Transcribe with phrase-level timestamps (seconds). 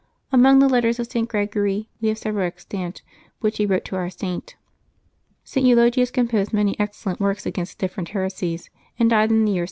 [0.31, 1.29] Among the letters of St.
[1.29, 3.03] Gregory we have several extant
[3.41, 4.55] which he wrote to our Saint.
[5.43, 5.63] St.
[5.63, 9.59] Eulogius composed many excellent workfi against different heresies, and died in the year 606.